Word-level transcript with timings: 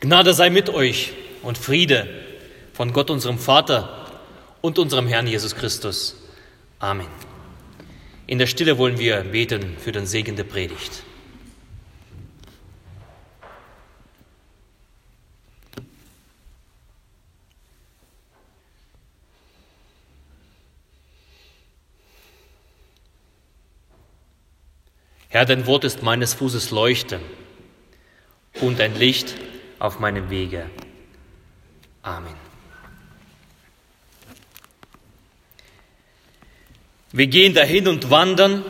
Gnade 0.00 0.34
sei 0.34 0.50
mit 0.50 0.70
euch 0.70 1.12
und 1.42 1.56
Friede 1.56 2.08
von 2.72 2.92
Gott, 2.92 3.10
unserem 3.10 3.38
Vater 3.38 4.10
und 4.60 4.78
unserem 4.78 5.06
Herrn 5.06 5.26
Jesus 5.26 5.54
Christus. 5.54 6.16
Amen. 6.78 7.06
In 8.26 8.38
der 8.38 8.46
Stille 8.46 8.78
wollen 8.78 8.98
wir 8.98 9.22
beten 9.22 9.76
für 9.78 9.92
den 9.92 10.06
Segen 10.06 10.36
der 10.36 10.44
Predigt. 10.44 11.02
Herr, 25.28 25.44
dein 25.44 25.66
Wort 25.66 25.82
ist 25.82 26.02
meines 26.02 26.32
Fußes 26.34 26.70
Leuchte 26.70 27.18
und 28.60 28.80
ein 28.80 28.94
Licht 28.96 29.34
auf 29.78 29.98
meinem 30.00 30.30
Wege. 30.30 30.70
Amen. 32.02 32.34
Wir 37.12 37.28
gehen 37.28 37.54
dahin 37.54 37.86
und 37.86 38.10
wandern 38.10 38.64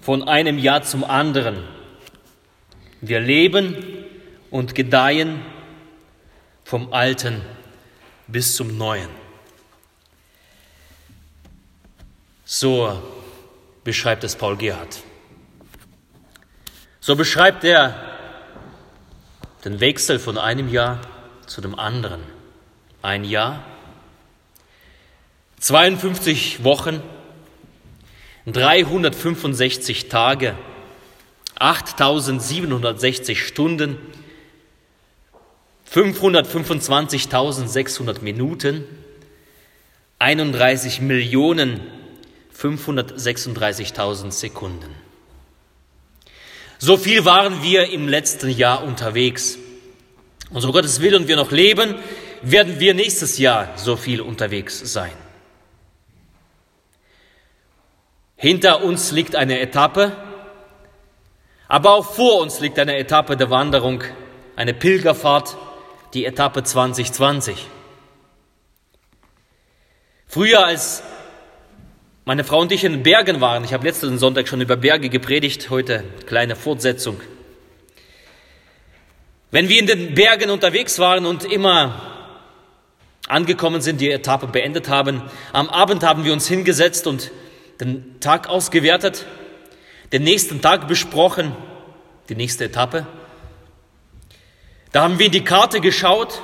von 0.00 0.28
einem 0.28 0.58
Jahr 0.58 0.82
zum 0.82 1.04
anderen. 1.04 1.66
Wir 3.00 3.20
leben 3.20 3.76
und 4.50 4.74
gedeihen 4.74 5.40
vom 6.64 6.92
Alten 6.92 7.40
bis 8.26 8.56
zum 8.56 8.76
Neuen. 8.76 9.08
So 12.44 13.00
beschreibt 13.84 14.24
es 14.24 14.36
Paul 14.36 14.56
Gerhard. 14.56 15.02
So 17.00 17.16
beschreibt 17.16 17.64
er 17.64 18.19
den 19.64 19.80
Wechsel 19.80 20.18
von 20.18 20.38
einem 20.38 20.68
Jahr 20.68 21.00
zu 21.46 21.60
dem 21.60 21.78
anderen. 21.78 22.22
Ein 23.02 23.24
Jahr, 23.24 23.64
52 25.58 26.64
Wochen, 26.64 27.02
365 28.46 30.08
Tage, 30.08 30.56
8760 31.58 33.46
Stunden, 33.46 33.98
525.600 35.92 38.22
Minuten, 38.22 38.84
31 40.18 41.00
Millionen 41.00 41.80
536.000 42.56 44.30
Sekunden. 44.30 44.94
So 46.82 46.96
viel 46.96 47.26
waren 47.26 47.62
wir 47.62 47.90
im 47.90 48.08
letzten 48.08 48.48
Jahr 48.48 48.82
unterwegs. 48.82 49.58
Und 50.48 50.62
so 50.62 50.72
Gottes 50.72 51.02
Willen 51.02 51.28
wir 51.28 51.36
noch 51.36 51.50
leben, 51.50 51.94
werden 52.40 52.80
wir 52.80 52.94
nächstes 52.94 53.36
Jahr 53.36 53.76
so 53.76 53.96
viel 53.96 54.22
unterwegs 54.22 54.80
sein. 54.90 55.12
Hinter 58.36 58.82
uns 58.82 59.12
liegt 59.12 59.36
eine 59.36 59.60
Etappe, 59.60 60.16
aber 61.68 61.92
auch 61.92 62.14
vor 62.14 62.40
uns 62.40 62.60
liegt 62.60 62.78
eine 62.78 62.96
Etappe 62.96 63.36
der 63.36 63.50
Wanderung, 63.50 64.02
eine 64.56 64.72
Pilgerfahrt, 64.72 65.58
die 66.14 66.24
Etappe 66.24 66.62
2020. 66.62 67.66
Früher 70.26 70.64
als 70.64 71.02
meine 72.24 72.44
Frau 72.44 72.60
und 72.60 72.70
ich 72.70 72.84
in 72.84 73.02
Bergen 73.02 73.40
waren. 73.40 73.64
Ich 73.64 73.72
habe 73.72 73.86
letzten 73.86 74.18
Sonntag 74.18 74.46
schon 74.46 74.60
über 74.60 74.76
Berge 74.76 75.08
gepredigt, 75.08 75.70
heute 75.70 76.04
kleine 76.26 76.54
Fortsetzung. 76.54 77.20
Wenn 79.50 79.68
wir 79.68 79.80
in 79.80 79.86
den 79.86 80.14
Bergen 80.14 80.50
unterwegs 80.50 80.98
waren 80.98 81.26
und 81.26 81.44
immer 81.44 82.02
angekommen 83.26 83.80
sind, 83.80 84.00
die 84.00 84.10
Etappe 84.10 84.46
beendet 84.46 84.88
haben, 84.88 85.22
am 85.52 85.68
Abend 85.70 86.02
haben 86.02 86.24
wir 86.24 86.32
uns 86.32 86.46
hingesetzt 86.46 87.06
und 87.06 87.30
den 87.80 88.20
Tag 88.20 88.48
ausgewertet, 88.48 89.24
den 90.12 90.22
nächsten 90.22 90.60
Tag 90.60 90.88
besprochen, 90.88 91.56
die 92.28 92.34
nächste 92.34 92.64
Etappe. 92.64 93.06
Da 94.92 95.02
haben 95.02 95.18
wir 95.18 95.26
in 95.26 95.32
die 95.32 95.44
Karte 95.44 95.80
geschaut, 95.80 96.42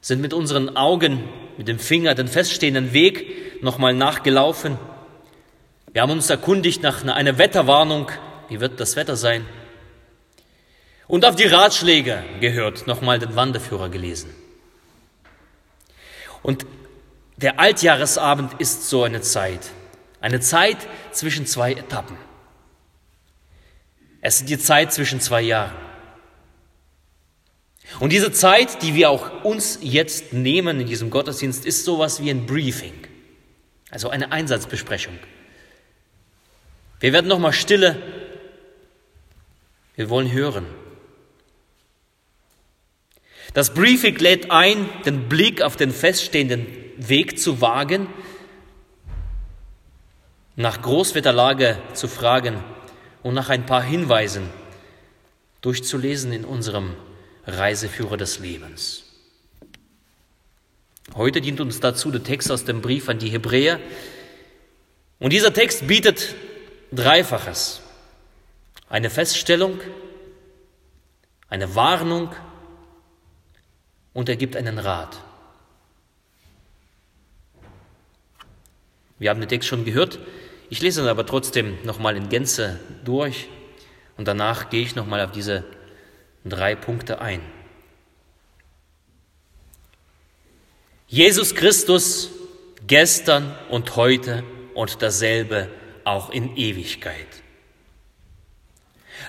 sind 0.00 0.20
mit 0.20 0.34
unseren 0.34 0.76
Augen, 0.76 1.22
mit 1.60 1.68
dem 1.68 1.78
Finger 1.78 2.14
den 2.14 2.26
feststehenden 2.26 2.94
Weg 2.94 3.62
nochmal 3.62 3.92
nachgelaufen. 3.92 4.78
Wir 5.92 6.00
haben 6.00 6.10
uns 6.10 6.30
erkundigt 6.30 6.82
nach 6.82 7.04
einer 7.04 7.36
Wetterwarnung. 7.36 8.10
Wie 8.48 8.60
wird 8.60 8.80
das 8.80 8.96
Wetter 8.96 9.14
sein? 9.14 9.44
Und 11.06 11.26
auf 11.26 11.36
die 11.36 11.44
Ratschläge 11.44 12.24
gehört, 12.40 12.86
nochmal 12.86 13.18
den 13.18 13.36
Wanderführer 13.36 13.90
gelesen. 13.90 14.34
Und 16.42 16.64
der 17.36 17.60
Altjahresabend 17.60 18.54
ist 18.58 18.88
so 18.88 19.02
eine 19.02 19.20
Zeit. 19.20 19.60
Eine 20.22 20.40
Zeit 20.40 20.78
zwischen 21.12 21.44
zwei 21.44 21.74
Etappen. 21.74 22.16
Es 24.22 24.40
ist 24.40 24.48
die 24.48 24.58
Zeit 24.58 24.94
zwischen 24.94 25.20
zwei 25.20 25.42
Jahren. 25.42 25.89
Und 27.98 28.12
diese 28.12 28.32
Zeit, 28.32 28.82
die 28.82 28.94
wir 28.94 29.10
auch 29.10 29.44
uns 29.44 29.78
jetzt 29.82 30.32
nehmen 30.32 30.80
in 30.80 30.86
diesem 30.86 31.10
Gottesdienst, 31.10 31.66
ist 31.66 31.84
sowas 31.84 32.22
wie 32.22 32.30
ein 32.30 32.46
Briefing. 32.46 32.94
Also 33.90 34.08
eine 34.08 34.30
Einsatzbesprechung. 34.30 35.18
Wir 37.00 37.12
werden 37.12 37.26
nochmal 37.26 37.52
stille. 37.52 38.00
Wir 39.96 40.08
wollen 40.08 40.30
hören. 40.30 40.66
Das 43.54 43.74
Briefing 43.74 44.16
lädt 44.16 44.50
ein, 44.52 44.88
den 45.04 45.28
Blick 45.28 45.60
auf 45.60 45.76
den 45.76 45.90
feststehenden 45.90 46.66
Weg 46.96 47.38
zu 47.38 47.60
wagen, 47.60 48.06
nach 50.54 50.82
Großwetterlage 50.82 51.78
zu 51.94 52.06
fragen 52.06 52.62
und 53.22 53.34
nach 53.34 53.48
ein 53.48 53.66
paar 53.66 53.82
Hinweisen 53.82 54.48
durchzulesen 55.62 56.32
in 56.32 56.44
unserem 56.44 56.94
Reiseführer 57.50 58.16
des 58.16 58.38
Lebens. 58.38 59.04
Heute 61.14 61.40
dient 61.40 61.60
uns 61.60 61.80
dazu 61.80 62.10
der 62.10 62.22
Text 62.22 62.50
aus 62.50 62.64
dem 62.64 62.80
Brief 62.80 63.08
an 63.08 63.18
die 63.18 63.30
Hebräer. 63.30 63.80
Und 65.18 65.32
dieser 65.32 65.52
Text 65.52 65.86
bietet 65.86 66.34
Dreifaches. 66.92 67.80
Eine 68.88 69.10
Feststellung, 69.10 69.80
eine 71.48 71.74
Warnung 71.74 72.30
und 74.12 74.28
er 74.28 74.36
gibt 74.36 74.56
einen 74.56 74.78
Rat. 74.78 75.20
Wir 79.18 79.30
haben 79.30 79.40
den 79.40 79.48
Text 79.48 79.68
schon 79.68 79.84
gehört. 79.84 80.18
Ich 80.70 80.80
lese 80.80 81.02
ihn 81.02 81.08
aber 81.08 81.26
trotzdem 81.26 81.76
nochmal 81.84 82.16
in 82.16 82.28
Gänze 82.28 82.80
durch 83.04 83.48
und 84.16 84.26
danach 84.28 84.70
gehe 84.70 84.82
ich 84.82 84.94
nochmal 84.94 85.20
auf 85.24 85.32
diese 85.32 85.64
drei 86.44 86.74
Punkte 86.74 87.20
ein. 87.20 87.40
Jesus 91.06 91.54
Christus 91.54 92.30
gestern 92.86 93.54
und 93.68 93.96
heute 93.96 94.44
und 94.74 95.02
dasselbe 95.02 95.68
auch 96.04 96.30
in 96.30 96.56
Ewigkeit. 96.56 97.26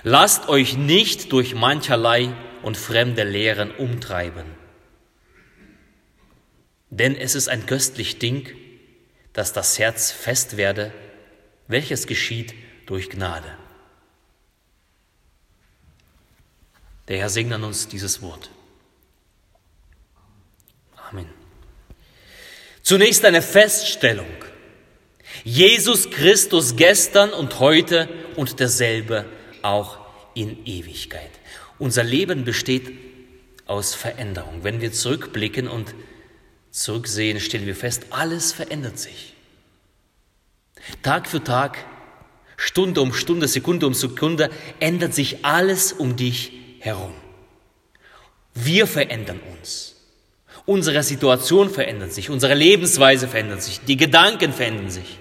Lasst 0.04 0.48
euch 0.48 0.76
nicht 0.76 1.32
durch 1.32 1.54
mancherlei 1.54 2.34
und 2.62 2.76
fremde 2.76 3.24
Lehren 3.24 3.70
umtreiben, 3.72 4.46
denn 6.90 7.16
es 7.16 7.34
ist 7.34 7.48
ein 7.48 7.66
köstlich 7.66 8.18
Ding, 8.18 8.48
dass 9.32 9.52
das 9.52 9.78
Herz 9.78 10.10
fest 10.10 10.56
werde, 10.56 10.92
welches 11.66 12.06
geschieht 12.06 12.54
durch 12.86 13.10
Gnade. 13.10 13.61
Der 17.08 17.18
Herr 17.18 17.28
segne 17.28 17.56
uns 17.64 17.88
dieses 17.88 18.22
Wort. 18.22 18.50
Amen. 21.10 21.26
Zunächst 22.82 23.24
eine 23.24 23.42
Feststellung. 23.42 24.26
Jesus 25.44 26.10
Christus 26.10 26.76
gestern 26.76 27.30
und 27.30 27.58
heute 27.58 28.08
und 28.36 28.60
derselbe 28.60 29.24
auch 29.62 29.98
in 30.34 30.64
Ewigkeit. 30.66 31.30
Unser 31.78 32.04
Leben 32.04 32.44
besteht 32.44 32.92
aus 33.66 33.94
Veränderung. 33.94 34.62
Wenn 34.62 34.80
wir 34.80 34.92
zurückblicken 34.92 35.68
und 35.68 35.94
zurücksehen, 36.70 37.40
stellen 37.40 37.66
wir 37.66 37.76
fest, 37.76 38.06
alles 38.10 38.52
verändert 38.52 38.98
sich. 38.98 39.34
Tag 41.02 41.28
für 41.28 41.42
Tag, 41.42 41.78
Stunde 42.56 43.00
um 43.00 43.12
Stunde, 43.12 43.48
Sekunde 43.48 43.86
um 43.86 43.94
Sekunde 43.94 44.50
ändert 44.80 45.14
sich 45.14 45.44
alles 45.44 45.92
um 45.92 46.16
dich 46.16 46.52
herum. 46.82 47.14
Wir 48.54 48.86
verändern 48.86 49.40
uns. 49.56 49.96
Unsere 50.66 51.02
Situation 51.02 51.70
verändert 51.70 52.12
sich, 52.12 52.30
unsere 52.30 52.54
Lebensweise 52.54 53.26
verändert 53.26 53.62
sich, 53.62 53.80
die 53.80 53.96
Gedanken 53.96 54.52
verändern 54.52 54.90
sich. 54.90 55.18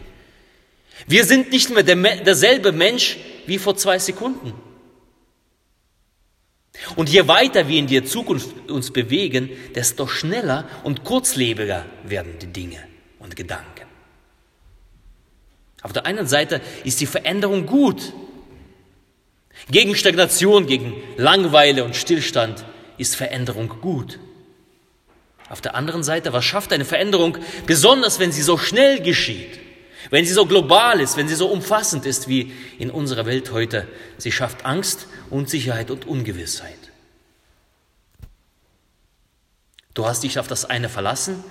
Wir 1.07 1.25
sind 1.25 1.51
nicht 1.51 1.69
mehr 1.69 1.83
der, 1.83 1.95
derselbe 1.95 2.71
Mensch 2.71 3.17
wie 3.47 3.57
vor 3.57 3.75
zwei 3.75 3.97
Sekunden. 3.97 4.53
Und 6.95 7.09
je 7.09 7.27
weiter 7.27 7.67
wir 7.67 7.79
in 7.79 7.87
die 7.87 8.03
Zukunft 8.03 8.69
uns 8.69 8.91
bewegen, 8.91 9.49
desto 9.75 10.07
schneller 10.07 10.67
und 10.83 11.03
kurzlebiger 11.03 11.85
werden 12.03 12.37
die 12.39 12.47
Dinge 12.47 12.79
und 13.19 13.35
Gedanken. 13.35 13.85
Auf 15.81 15.93
der 15.93 16.05
einen 16.05 16.27
Seite 16.27 16.61
ist 16.83 17.01
die 17.01 17.07
Veränderung 17.07 17.65
gut. 17.65 18.13
Gegen 19.69 19.95
Stagnation, 19.95 20.65
gegen 20.65 20.93
Langweile 21.17 21.83
und 21.83 21.95
Stillstand 21.95 22.65
ist 22.97 23.15
Veränderung 23.15 23.69
gut. 23.81 24.19
Auf 25.49 25.61
der 25.61 25.75
anderen 25.75 26.03
Seite, 26.03 26.33
was 26.33 26.45
schafft 26.45 26.71
eine 26.71 26.85
Veränderung, 26.85 27.37
besonders 27.65 28.19
wenn 28.19 28.31
sie 28.31 28.41
so 28.41 28.57
schnell 28.57 29.01
geschieht, 29.01 29.59
wenn 30.09 30.25
sie 30.25 30.33
so 30.33 30.45
global 30.45 30.99
ist, 30.99 31.17
wenn 31.17 31.27
sie 31.27 31.35
so 31.35 31.47
umfassend 31.47 32.05
ist 32.05 32.27
wie 32.27 32.53
in 32.79 32.89
unserer 32.89 33.25
Welt 33.25 33.51
heute? 33.51 33.87
Sie 34.17 34.31
schafft 34.31 34.65
Angst, 34.65 35.07
Unsicherheit 35.29 35.91
und 35.91 36.07
Ungewissheit. 36.07 36.77
Du 39.93 40.05
hast 40.05 40.23
dich 40.23 40.39
auf 40.39 40.47
das 40.47 40.65
eine 40.65 40.87
verlassen, 40.87 41.43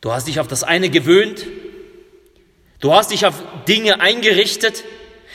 du 0.00 0.12
hast 0.12 0.28
dich 0.28 0.38
auf 0.38 0.46
das 0.46 0.62
eine 0.62 0.90
gewöhnt, 0.90 1.44
du 2.80 2.94
hast 2.94 3.10
dich 3.10 3.26
auf 3.26 3.42
Dinge 3.66 4.00
eingerichtet, 4.00 4.84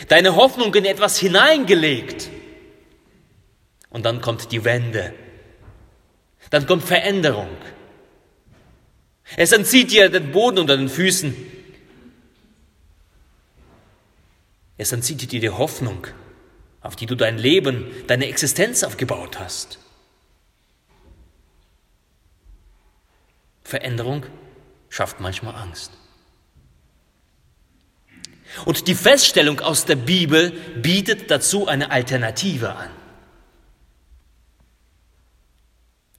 deine 0.07 0.35
Hoffnung 0.35 0.73
in 0.75 0.85
etwas 0.85 1.17
hineingelegt. 1.17 2.29
Und 3.89 4.05
dann 4.05 4.21
kommt 4.21 4.51
die 4.51 4.63
Wende. 4.63 5.13
Dann 6.49 6.65
kommt 6.65 6.83
Veränderung. 6.83 7.49
Es 9.35 9.51
entzieht 9.51 9.91
dir 9.91 10.09
den 10.09 10.31
Boden 10.31 10.59
unter 10.59 10.77
den 10.77 10.89
Füßen. 10.89 11.35
Es 14.77 14.91
entzieht 14.91 15.31
dir 15.31 15.39
die 15.39 15.49
Hoffnung, 15.49 16.07
auf 16.81 16.95
die 16.95 17.07
du 17.07 17.15
dein 17.15 17.37
Leben, 17.37 17.91
deine 18.07 18.27
Existenz 18.27 18.83
aufgebaut 18.83 19.39
hast. 19.39 19.79
Veränderung 23.63 24.25
schafft 24.87 25.19
manchmal 25.19 25.55
Angst. 25.55 25.91
Und 28.65 28.87
die 28.87 28.95
Feststellung 28.95 29.59
aus 29.59 29.85
der 29.85 29.95
Bibel 29.95 30.51
bietet 30.81 31.31
dazu 31.31 31.67
eine 31.67 31.91
Alternative 31.91 32.75
an. 32.75 32.89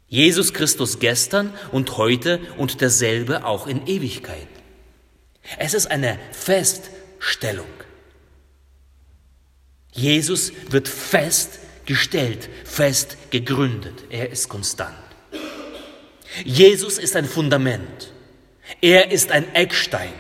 Jesus 0.09 0.55
Christus 0.55 1.01
gestern 1.01 1.53
und 1.71 1.99
heute 1.99 2.41
und 2.57 2.81
derselbe 2.81 3.45
auch 3.45 3.67
in 3.67 3.87
Ewigkeit. 3.87 4.49
Es 5.59 5.75
ist 5.75 5.91
eine 5.91 6.19
Feststellung. 6.33 7.67
Jesus 9.93 10.53
wird 10.71 10.89
festgestellt, 10.89 12.49
fest 12.65 13.19
gegründet. 13.31 14.05
Er 14.11 14.31
ist 14.31 14.49
konstant. 14.49 14.97
Jesus 16.45 16.99
ist 16.99 17.17
ein 17.17 17.25
Fundament. 17.25 18.13
Er 18.81 19.11
ist 19.11 19.31
ein 19.31 19.55
Eckstein. 19.55 20.13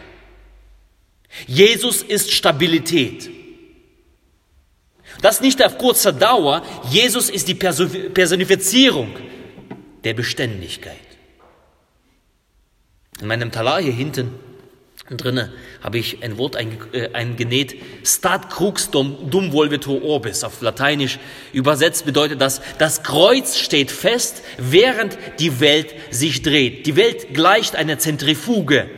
Jesus 1.46 2.02
ist 2.02 2.32
Stabilität. 2.32 3.31
Das 5.20 5.40
nicht 5.40 5.64
auf 5.64 5.79
kurzer 5.79 6.12
Dauer. 6.12 6.62
Jesus 6.90 7.31
ist 7.31 7.49
die 7.49 7.55
Personifizierung 7.55 9.11
der 10.05 10.14
Beständigkeit. 10.14 10.96
In 13.20 13.26
meinem 13.26 13.50
Talar 13.50 13.82
hier 13.82 13.93
hinten 13.93 14.35
drinnen 15.17 15.50
habe 15.82 15.99
ich 15.99 16.23
ein 16.23 16.37
Wort 16.37 16.56
äh, 16.56 17.11
eingenäht, 17.14 17.76
stat 18.05 18.50
crux 18.50 18.91
dum, 18.91 19.31
dum 19.31 19.52
volvetur 19.52 20.02
orbis. 20.05 20.44
Auf 20.44 20.61
Lateinisch 20.61 21.19
übersetzt 21.52 22.05
bedeutet 22.05 22.41
das, 22.41 22.61
das 22.79 23.02
Kreuz 23.02 23.56
steht 23.56 23.91
fest, 23.91 24.43
während 24.58 25.17
die 25.38 25.61
Welt 25.61 25.94
sich 26.11 26.43
dreht. 26.43 26.87
Die 26.87 26.96
Welt 26.96 27.32
gleicht 27.32 27.75
einer 27.75 27.99
Zentrifuge. 27.99 28.88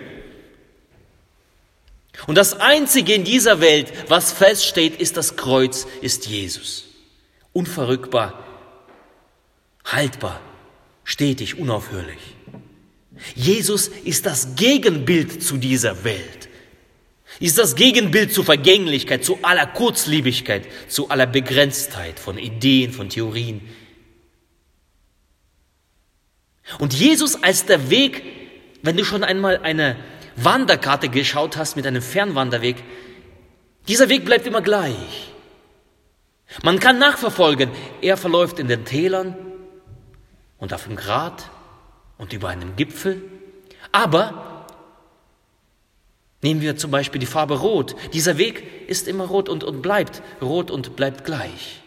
Und 2.26 2.36
das 2.36 2.54
Einzige 2.60 3.14
in 3.14 3.24
dieser 3.24 3.60
Welt, 3.60 3.92
was 4.08 4.32
feststeht, 4.32 5.00
ist 5.00 5.16
das 5.16 5.36
Kreuz, 5.36 5.86
ist 6.00 6.26
Jesus. 6.26 6.84
Unverrückbar, 7.52 8.44
haltbar, 9.84 10.40
stetig, 11.04 11.58
unaufhörlich. 11.58 12.36
Jesus 13.34 13.88
ist 14.04 14.26
das 14.26 14.54
Gegenbild 14.56 15.42
zu 15.42 15.56
dieser 15.56 16.04
Welt. 16.04 16.48
Ist 17.38 17.58
das 17.58 17.74
Gegenbild 17.74 18.32
zur 18.32 18.44
Vergänglichkeit, 18.44 19.24
zu 19.24 19.38
aller 19.42 19.66
Kurzlebigkeit, 19.66 20.66
zu 20.88 21.10
aller 21.10 21.26
Begrenztheit 21.26 22.18
von 22.18 22.38
Ideen, 22.38 22.92
von 22.92 23.08
Theorien. 23.08 23.62
Und 26.78 26.92
Jesus 26.92 27.42
als 27.42 27.66
der 27.66 27.90
Weg, 27.90 28.22
wenn 28.82 28.96
du 28.96 29.04
schon 29.04 29.24
einmal 29.24 29.58
eine 29.58 29.96
Wanderkarte 30.36 31.08
geschaut 31.08 31.56
hast 31.56 31.76
mit 31.76 31.86
einem 31.86 32.02
Fernwanderweg, 32.02 32.82
dieser 33.88 34.08
Weg 34.08 34.24
bleibt 34.24 34.46
immer 34.46 34.62
gleich. 34.62 35.32
Man 36.62 36.80
kann 36.80 36.98
nachverfolgen, 36.98 37.70
er 38.00 38.16
verläuft 38.16 38.58
in 38.58 38.68
den 38.68 38.84
Tälern 38.84 39.36
und 40.58 40.74
auf 40.74 40.84
dem 40.84 40.96
Grat 40.96 41.50
und 42.18 42.32
über 42.32 42.48
einem 42.48 42.76
Gipfel. 42.76 43.22
Aber 43.92 44.66
nehmen 46.42 46.60
wir 46.60 46.76
zum 46.76 46.90
Beispiel 46.90 47.20
die 47.20 47.26
Farbe 47.26 47.58
Rot. 47.58 47.94
Dieser 48.12 48.38
Weg 48.38 48.88
ist 48.88 49.08
immer 49.08 49.24
rot 49.24 49.48
und, 49.48 49.64
und 49.64 49.82
bleibt 49.82 50.22
rot 50.42 50.70
und 50.70 50.96
bleibt 50.96 51.24
gleich. 51.24 51.80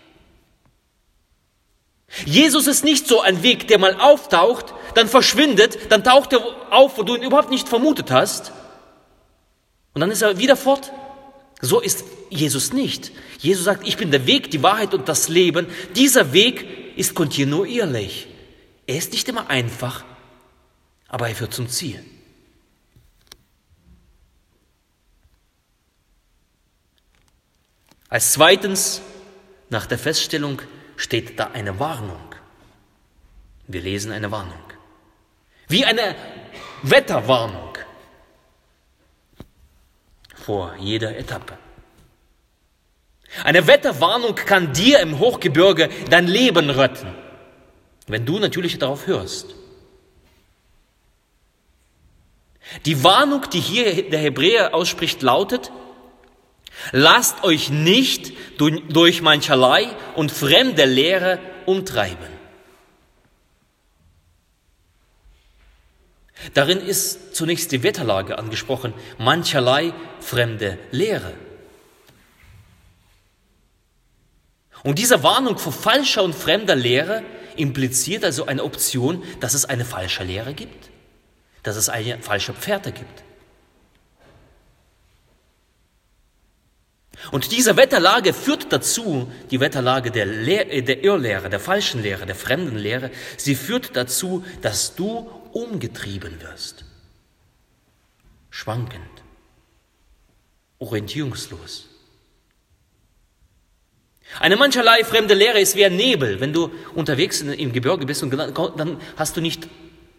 Jesus 2.25 2.67
ist 2.67 2.83
nicht 2.83 3.07
so 3.07 3.21
ein 3.21 3.43
Weg, 3.43 3.67
der 3.67 3.79
mal 3.79 3.99
auftaucht, 3.99 4.73
dann 4.95 5.07
verschwindet, 5.07 5.91
dann 5.91 6.03
taucht 6.03 6.33
er 6.33 6.41
auf, 6.71 6.97
wo 6.97 7.03
du 7.03 7.15
ihn 7.15 7.23
überhaupt 7.23 7.49
nicht 7.49 7.67
vermutet 7.67 8.11
hast, 8.11 8.51
und 9.93 10.01
dann 10.01 10.11
ist 10.11 10.21
er 10.21 10.37
wieder 10.37 10.55
fort. 10.55 10.91
So 11.61 11.79
ist 11.79 12.03
Jesus 12.29 12.73
nicht. 12.73 13.11
Jesus 13.39 13.65
sagt, 13.65 13.87
ich 13.87 13.97
bin 13.97 14.11
der 14.11 14.25
Weg, 14.25 14.51
die 14.51 14.63
Wahrheit 14.63 14.93
und 14.93 15.07
das 15.07 15.29
Leben. 15.29 15.67
Dieser 15.95 16.33
Weg 16.33 16.97
ist 16.97 17.13
kontinuierlich. 17.13 18.27
Er 18.87 18.97
ist 18.97 19.13
nicht 19.13 19.27
immer 19.29 19.49
einfach, 19.49 20.03
aber 21.07 21.29
er 21.29 21.35
führt 21.35 21.53
zum 21.53 21.69
Ziel. 21.69 22.03
Als 28.09 28.33
zweitens, 28.33 29.01
nach 29.69 29.85
der 29.85 29.97
Feststellung, 29.97 30.61
steht 30.95 31.39
da 31.39 31.51
eine 31.53 31.79
Warnung. 31.79 32.35
Wir 33.67 33.81
lesen 33.81 34.11
eine 34.11 34.31
Warnung. 34.31 34.53
Wie 35.67 35.85
eine 35.85 36.15
Wetterwarnung 36.83 37.77
vor 40.35 40.75
jeder 40.77 41.17
Etappe. 41.17 41.57
Eine 43.43 43.65
Wetterwarnung 43.65 44.35
kann 44.35 44.73
dir 44.73 44.99
im 44.99 45.17
Hochgebirge 45.17 45.89
dein 46.09 46.27
Leben 46.27 46.69
retten, 46.69 47.15
wenn 48.07 48.25
du 48.25 48.37
natürlich 48.37 48.77
darauf 48.77 49.07
hörst. 49.07 49.55
Die 52.85 53.03
Warnung, 53.03 53.49
die 53.51 53.59
hier 53.59 54.09
der 54.09 54.19
Hebräer 54.19 54.73
ausspricht, 54.73 55.21
lautet, 55.21 55.71
lasst 56.91 57.43
euch 57.43 57.69
nicht 57.69 58.33
durch 58.57 59.21
mancherlei 59.21 59.87
und 60.15 60.31
fremde 60.31 60.85
Lehre 60.85 61.39
umtreiben. 61.65 62.33
Darin 66.53 66.79
ist 66.79 67.35
zunächst 67.35 67.71
die 67.71 67.83
Wetterlage 67.83 68.37
angesprochen, 68.37 68.93
mancherlei 69.17 69.93
fremde 70.19 70.77
Lehre. 70.91 71.33
Und 74.83 74.99
diese 74.99 75.23
Warnung 75.23 75.57
vor 75.57 75.71
falscher 75.71 76.23
und 76.23 76.35
fremder 76.35 76.75
Lehre 76.75 77.23
impliziert 77.55 78.25
also 78.25 78.45
eine 78.45 78.63
Option, 78.63 79.23
dass 79.39 79.53
es 79.53 79.63
eine 79.65 79.85
falsche 79.85 80.23
Lehre 80.23 80.53
gibt, 80.53 80.89
dass 81.63 81.77
es 81.77 81.87
eine 81.87 82.19
falsche 82.21 82.53
Pferde 82.53 82.91
gibt. 82.91 83.23
Und 87.31 87.51
diese 87.51 87.77
Wetterlage 87.77 88.33
führt 88.33 88.71
dazu, 88.71 89.31
die 89.49 89.59
Wetterlage 89.59 90.11
der, 90.11 90.25
Lehr 90.25 90.71
äh, 90.71 90.81
der 90.81 91.03
Irrlehre, 91.03 91.49
der 91.49 91.59
falschen 91.59 92.01
Lehre, 92.01 92.25
der 92.25 92.35
fremden 92.35 92.77
Lehre, 92.77 93.11
sie 93.37 93.55
führt 93.55 93.95
dazu, 93.95 94.43
dass 94.61 94.95
du 94.95 95.29
umgetrieben 95.51 96.41
wirst. 96.41 96.85
Schwankend, 98.49 99.23
orientierungslos. 100.79 101.87
Eine 104.39 104.55
mancherlei 104.55 105.03
fremde 105.03 105.33
Lehre 105.33 105.59
ist 105.59 105.75
wie 105.75 105.85
ein 105.85 105.95
Nebel. 105.95 106.39
Wenn 106.39 106.53
du 106.53 106.71
unterwegs 106.95 107.41
im 107.41 107.71
Gebirge 107.71 108.05
bist 108.05 108.23
und 108.23 108.31
dann 108.31 108.97
hast 109.15 109.37
du 109.37 109.41
nicht 109.41 109.67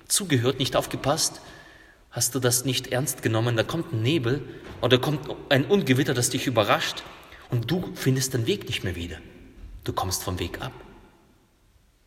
zugehört, 0.07 0.59
nicht 0.59 0.77
aufgepasst, 0.77 1.41
hast 2.11 2.35
du 2.35 2.39
das 2.39 2.65
nicht 2.65 2.89
ernst 2.89 3.23
genommen, 3.23 3.57
da 3.57 3.65
kommt 3.65 3.93
ein 3.93 4.03
Nebel 4.03 4.43
oder 4.81 4.99
kommt 4.99 5.29
ein 5.49 5.65
Ungewitter, 5.65 6.15
das 6.15 6.31
dich 6.31 6.47
überrascht 6.47 7.03
und 7.51 7.71
du 7.71 7.93
findest 7.95 8.35
den 8.35 8.47
Weg 8.47 8.67
nicht 8.67 8.85
mehr 8.85 8.97
wieder. 8.97 9.19
Du 9.85 9.93
kommst 9.93 10.23
vom 10.23 10.39
Weg 10.39 10.61
ab. 10.61 10.73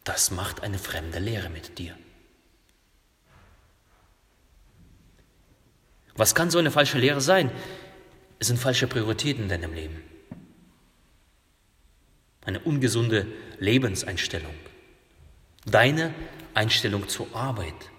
Das 0.04 0.32
macht 0.32 0.64
eine 0.64 0.80
fremde 0.80 1.20
Lehre 1.20 1.50
mit 1.50 1.78
dir. 1.78 1.96
Was 6.16 6.34
kann 6.34 6.50
so 6.50 6.58
eine 6.58 6.72
falsche 6.72 6.98
Lehre 6.98 7.22
sein? 7.22 7.52
Es 8.40 8.48
sind 8.48 8.58
falsche 8.58 8.88
Prioritäten 8.88 9.44
in 9.44 9.50
deinem 9.50 9.74
Leben. 9.74 10.02
Eine 12.44 12.60
ungesunde 12.60 13.28
Lebenseinstellung. 13.60 14.54
Deine 15.66 16.14
Einstellung 16.54 17.08
zur 17.08 17.28
Arbeit. 17.36 17.92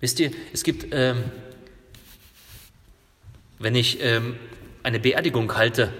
Wisst 0.00 0.18
ihr, 0.18 0.32
es 0.52 0.64
gibt, 0.64 0.86
ähm, 0.90 1.30
wenn 3.62 3.74
ich 3.74 4.02
ähm, 4.02 4.38
eine 4.82 4.98
Beerdigung 4.98 5.54
halte 5.54 5.92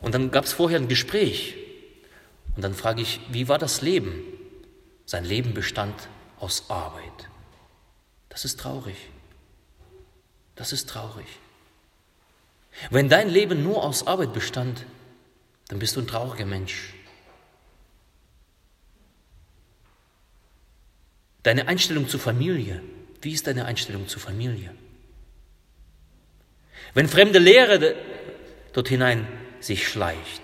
und 0.00 0.14
dann 0.14 0.30
gab 0.30 0.44
es 0.44 0.52
vorher 0.52 0.78
ein 0.78 0.88
Gespräch 0.88 1.56
und 2.54 2.62
dann 2.62 2.74
frage 2.74 3.02
ich, 3.02 3.20
wie 3.30 3.48
war 3.48 3.58
das 3.58 3.82
Leben? 3.82 4.22
Sein 5.04 5.24
Leben 5.24 5.54
bestand 5.54 5.94
aus 6.38 6.70
Arbeit. 6.70 7.28
Das 8.28 8.44
ist 8.44 8.60
traurig. 8.60 8.96
Das 10.54 10.72
ist 10.72 10.88
traurig. 10.88 11.26
Wenn 12.90 13.08
dein 13.08 13.28
Leben 13.28 13.62
nur 13.64 13.82
aus 13.82 14.06
Arbeit 14.06 14.32
bestand, 14.32 14.84
dann 15.68 15.78
bist 15.78 15.96
du 15.96 16.00
ein 16.00 16.06
trauriger 16.06 16.46
Mensch. 16.46 16.94
Deine 21.42 21.66
Einstellung 21.66 22.08
zur 22.08 22.20
Familie, 22.20 22.82
wie 23.20 23.32
ist 23.32 23.46
deine 23.46 23.64
Einstellung 23.64 24.06
zur 24.06 24.20
Familie? 24.20 24.74
Wenn 26.94 27.08
fremde 27.08 27.38
Lehre 27.38 27.94
dort 28.72 28.88
hinein 28.88 29.26
sich 29.60 29.88
schleicht 29.88 30.42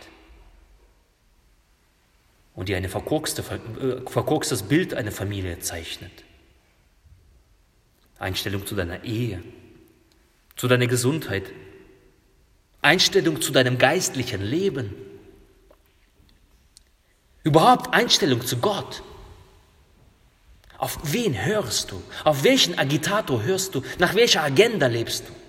und 2.54 2.68
dir 2.68 2.76
ein 2.76 2.84
äh, 2.84 2.88
verkorkstes 2.88 4.62
Bild 4.64 4.94
einer 4.94 5.12
Familie 5.12 5.58
zeichnet, 5.60 6.12
Einstellung 8.18 8.66
zu 8.66 8.74
deiner 8.74 9.04
Ehe, 9.04 9.42
zu 10.56 10.68
deiner 10.68 10.86
Gesundheit, 10.86 11.44
Einstellung 12.80 13.40
zu 13.40 13.52
deinem 13.52 13.78
geistlichen 13.78 14.42
Leben, 14.42 14.94
überhaupt 17.42 17.92
Einstellung 17.94 18.44
zu 18.44 18.58
Gott. 18.58 19.02
Auf 20.78 20.98
wen 21.02 21.34
hörst 21.44 21.92
du? 21.92 22.02
Auf 22.24 22.44
welchen 22.44 22.78
Agitator 22.78 23.42
hörst 23.42 23.74
du? 23.74 23.82
Nach 23.98 24.14
welcher 24.14 24.42
Agenda 24.42 24.86
lebst 24.86 25.24
du? 25.28 25.43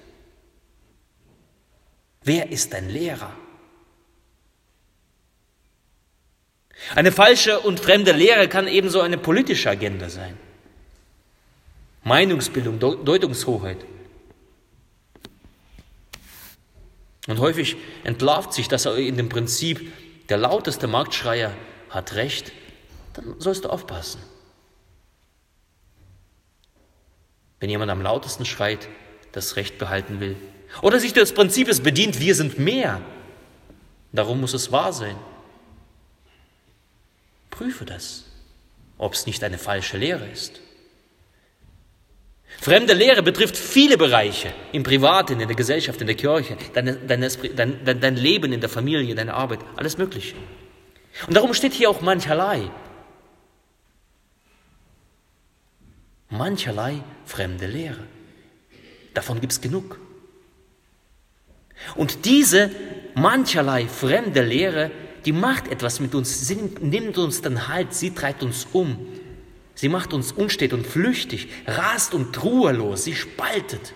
Wer 2.26 2.52
ist 2.52 2.74
dein 2.74 2.90
Lehrer? 2.90 3.32
Eine 6.96 7.12
falsche 7.12 7.60
und 7.60 7.80
fremde 7.80 8.12
Lehre 8.12 8.50
kann 8.50 8.68
ebenso 8.68 9.02
eine 9.02 9.20
politische 9.20 9.70
Agenda 9.70 10.10
sein. 10.10 10.36
Meinungsbildung, 12.04 12.80
Deutungshoheit. 12.80 13.78
Und 17.28 17.40
häufig 17.40 17.78
entlarvt 18.04 18.54
sich 18.54 18.68
das 18.68 18.88
in 18.88 19.18
dem 19.18 19.30
Prinzip, 19.30 19.92
der 20.30 20.38
lauteste 20.38 20.88
Marktschreier 20.88 21.56
hat 21.92 22.16
Recht, 22.16 22.52
dann 23.14 23.40
sollst 23.40 23.66
du 23.66 23.70
aufpassen. 23.70 24.22
Wenn 27.60 27.70
jemand 27.70 27.92
am 27.92 28.02
lautesten 28.02 28.46
schreit, 28.46 28.90
das 29.32 29.56
Recht 29.56 29.78
behalten 29.78 30.20
will, 30.20 30.36
oder 30.82 31.00
sich 31.00 31.14
des 31.14 31.34
Prinzips 31.34 31.80
bedient, 31.80 32.20
wir 32.20 32.36
sind 32.36 32.60
mehr, 32.60 33.02
darum 34.12 34.42
muss 34.42 34.54
es 34.54 34.72
wahr 34.72 34.94
sein. 34.94 35.16
Prüfe 37.50 37.86
das, 37.86 38.26
ob 38.98 39.14
es 39.14 39.26
nicht 39.26 39.44
eine 39.44 39.58
falsche 39.58 39.98
Lehre 39.98 40.28
ist. 40.28 40.60
Fremde 42.62 42.94
Lehre 42.94 43.22
betrifft 43.22 43.58
viele 43.58 43.98
Bereiche, 43.98 44.54
im 44.72 44.84
Privaten, 44.84 45.40
in 45.40 45.48
der 45.48 45.56
Gesellschaft, 45.56 46.00
in 46.02 46.08
der 46.08 46.16
Kirche, 46.16 46.58
dein, 46.74 47.08
dein, 47.08 47.22
dein, 47.56 48.00
dein 48.02 48.16
Leben 48.16 48.54
in 48.54 48.62
der 48.62 48.70
Familie, 48.70 49.14
deine 49.16 49.34
Arbeit, 49.34 49.60
alles 49.76 49.98
Mögliche. 49.98 50.36
Und 51.28 51.36
darum 51.36 51.54
steht 51.54 51.74
hier 51.74 51.90
auch 51.90 52.02
mancherlei. 52.02 52.70
Mancherlei 56.30 57.02
fremde 57.26 57.68
Lehre. 57.68 58.04
Davon 59.14 59.40
gibt 59.40 59.54
es 59.54 59.62
genug. 59.62 60.00
Und 61.96 62.26
diese 62.26 62.72
mancherlei 63.16 63.88
fremde 63.88 64.42
Lehre, 64.42 64.92
die 65.26 65.32
macht 65.32 65.68
etwas 65.68 66.00
mit 66.00 66.14
uns, 66.16 66.48
sie 66.48 66.56
nimmt 66.82 67.18
uns 67.18 67.42
dann 67.42 67.68
Halt, 67.68 67.94
sie 67.94 68.14
treibt 68.14 68.44
uns 68.44 68.68
um. 68.74 69.08
Sie 69.74 69.90
macht 69.90 70.14
uns 70.14 70.32
unstet 70.32 70.72
und 70.72 70.88
flüchtig, 70.88 71.50
rast 71.68 72.14
und 72.14 72.42
ruhelos, 72.44 73.04
sie 73.04 73.16
spaltet. 73.16 73.94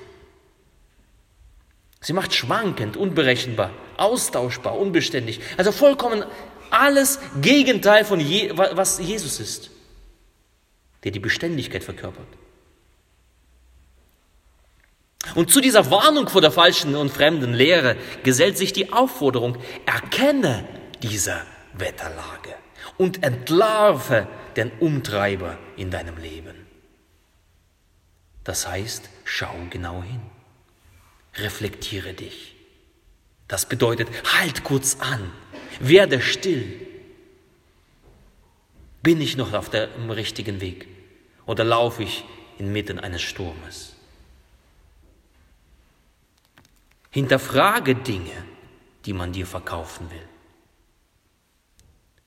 Sie 2.02 2.14
macht 2.14 2.34
schwankend, 2.34 2.98
unberechenbar, 2.98 3.72
austauschbar, 3.98 4.78
unbeständig. 4.78 5.40
Also 5.58 5.72
vollkommen 5.72 6.24
alles 6.70 7.20
Gegenteil 7.42 8.06
von 8.06 8.20
Je 8.20 8.52
was 8.56 9.00
Jesus 9.00 9.40
ist, 9.40 9.72
der 11.04 11.12
die 11.12 11.20
Beständigkeit 11.20 11.84
verkörpert. 11.84 12.28
Und 15.36 15.52
zu 15.52 15.62
dieser 15.62 15.90
Warnung 15.92 16.28
vor 16.30 16.42
der 16.42 16.52
falschen 16.52 16.96
und 16.96 17.12
fremden 17.12 17.54
Lehre 17.54 17.96
gesellt 18.24 18.58
sich 18.58 18.74
die 18.74 18.92
Aufforderung, 18.92 19.58
erkenne 19.86 20.68
diese 21.02 21.42
Wetterlage 21.74 22.56
und 22.98 23.24
entlarve 23.24 24.28
den 24.56 24.72
Umtreiber 24.80 25.58
in 25.78 25.92
deinem 25.92 26.18
Leben. 26.18 26.68
Das 28.44 28.68
heißt, 28.68 29.10
schau 29.26 29.54
genau 29.70 30.04
hin, 30.04 30.22
reflektiere 31.36 32.14
dich. 32.14 32.56
Das 33.48 33.68
bedeutet, 33.68 34.10
halt 34.38 34.64
kurz 34.64 34.98
an, 35.00 35.32
werde 35.80 36.22
still. 36.22 36.88
Bin 39.02 39.22
ich 39.22 39.38
noch 39.38 39.54
auf 39.54 39.70
dem 39.70 40.10
richtigen 40.10 40.62
Weg 40.62 40.88
oder 41.46 41.64
laufe 41.64 42.04
ich 42.04 42.26
inmitten 42.58 43.00
eines 43.00 43.22
Sturmes? 43.22 43.89
Hinterfrage 47.10 47.96
Dinge, 47.96 48.46
die 49.06 49.14
man 49.14 49.32
dir 49.34 49.48
verkaufen 49.48 50.10
will. 50.12 50.28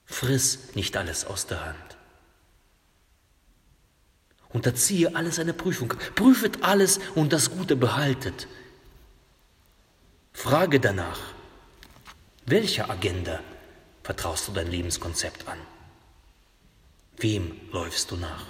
Friss 0.04 0.74
nicht 0.74 0.96
alles 0.96 1.24
aus 1.24 1.46
der 1.46 1.64
Hand. 1.64 1.96
Unterziehe 4.50 5.14
alles 5.14 5.38
einer 5.38 5.54
Prüfung. 5.54 5.94
Prüfet 6.14 6.62
alles 6.62 7.00
und 7.14 7.32
das 7.32 7.50
Gute 7.50 7.76
behaltet. 7.76 8.46
Frage 10.32 10.80
danach, 10.80 11.20
welcher 12.46 12.90
Agenda 12.90 13.40
vertraust 14.02 14.48
du 14.48 14.52
dein 14.52 14.70
Lebenskonzept 14.70 15.46
an? 15.48 15.58
Wem 17.16 17.60
läufst 17.70 18.10
du 18.10 18.16
nach? 18.16 18.46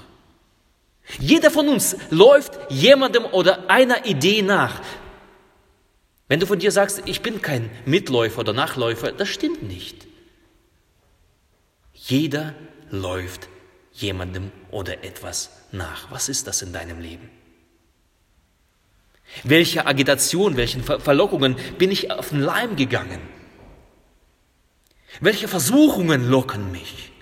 Jeder 1.18 1.50
von 1.50 1.68
uns 1.68 1.96
läuft 2.10 2.58
jemandem 2.70 3.24
oder 3.26 3.68
einer 3.68 4.06
Idee 4.06 4.42
nach. 4.42 4.80
Wenn 6.32 6.40
du 6.40 6.46
von 6.46 6.58
dir 6.58 6.72
sagst, 6.72 7.02
ich 7.04 7.20
bin 7.20 7.42
kein 7.42 7.68
Mitläufer 7.84 8.40
oder 8.40 8.54
Nachläufer, 8.54 9.12
das 9.12 9.28
stimmt 9.28 9.62
nicht. 9.64 10.06
Jeder 11.92 12.54
läuft 12.88 13.50
jemandem 13.92 14.50
oder 14.70 15.04
etwas 15.04 15.50
nach. 15.72 16.10
Was 16.10 16.30
ist 16.30 16.46
das 16.46 16.62
in 16.62 16.72
deinem 16.72 17.00
Leben? 17.00 17.28
Welche 19.44 19.84
Agitation, 19.84 20.56
welchen 20.56 20.82
Verlockungen 20.82 21.54
bin 21.76 21.90
ich 21.90 22.10
auf 22.10 22.30
den 22.30 22.40
Leim 22.40 22.76
gegangen? 22.76 23.20
Welche 25.20 25.48
Versuchungen 25.48 26.30
locken 26.30 26.72
mich? 26.72 27.12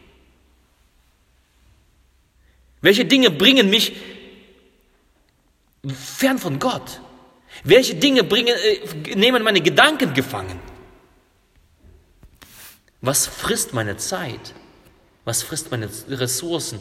Welche 2.81 3.07
Dinge 3.07 3.33
bringen 3.33 3.71
mich 3.71 3.93
fern 5.85 6.38
von 6.38 6.61
Gott? 6.61 7.00
Welche 7.64 7.95
Dinge 7.95 8.25
bringen, 8.25 8.55
äh, 8.57 9.14
nehmen 9.14 9.43
meine 9.43 9.61
Gedanken 9.61 10.14
gefangen? 10.14 10.59
Was 13.00 13.26
frisst 13.26 13.73
meine 13.73 13.97
Zeit? 13.97 14.55
Was 15.25 15.43
frisst 15.43 15.71
meine 15.71 15.88
Ressourcen? 16.09 16.81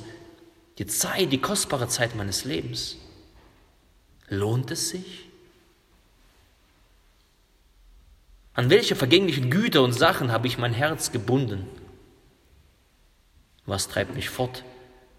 Die 0.78 0.86
Zeit, 0.86 1.32
die 1.32 1.42
kostbare 1.42 1.88
Zeit 1.88 2.16
meines 2.16 2.46
Lebens. 2.46 2.98
Lohnt 4.30 4.72
es 4.72 4.90
sich? 4.90 5.30
An 8.54 8.70
welche 8.70 8.96
vergänglichen 8.96 9.50
Güter 9.50 9.84
und 9.84 9.94
Sachen 9.94 10.32
habe 10.32 10.48
ich 10.48 10.58
mein 10.58 10.74
Herz 10.74 11.12
gebunden? 11.12 11.68
Was 13.66 13.88
treibt 13.88 14.16
mich 14.16 14.30
fort 14.30 14.64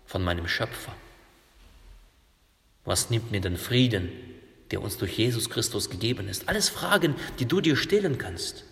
von 0.06 0.22
meinem 0.22 0.48
Schöpfer? 0.48 0.94
Was 2.84 3.10
nimmt 3.10 3.30
mir 3.30 3.40
den 3.40 3.56
Frieden, 3.56 4.10
der 4.70 4.82
uns 4.82 4.96
durch 4.98 5.16
Jesus 5.18 5.50
Christus 5.50 5.90
gegeben 5.90 6.28
ist. 6.28 6.48
Alles 6.48 6.68
Fragen, 6.68 7.14
die 7.38 7.46
du 7.46 7.60
dir 7.60 7.76
stellen 7.76 8.18
kannst. 8.18 8.64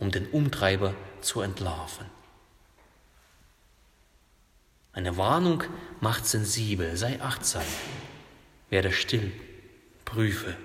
um 0.00 0.10
den 0.10 0.28
Umtreiber 0.28 0.94
zu 1.20 1.40
entlarven. 1.40 2.06
Eine 4.92 5.16
Warnung 5.16 5.64
macht 6.00 6.26
sensibel, 6.26 6.96
sei 6.96 7.20
achtsam, 7.20 7.64
werde 8.70 8.92
still, 8.92 9.32
prüfe. 10.04 10.56